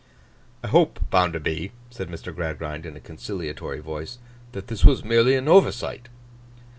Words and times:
'I 0.63 0.69
hope, 0.69 0.99
Bounderby,' 1.11 1.73
said 1.91 2.09
Mr. 2.09 2.33
Gradgrind, 2.33 2.87
in 2.87 2.95
a 2.95 2.99
conciliatory 2.99 3.81
voice, 3.81 4.17
'that 4.51 4.65
this 4.65 4.83
was 4.83 5.05
merely 5.05 5.35
an 5.35 5.47
oversight. 5.47 6.09